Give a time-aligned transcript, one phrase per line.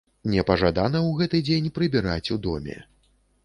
[0.35, 2.83] Непажадана ў гэты дзень прыбіраць у доме.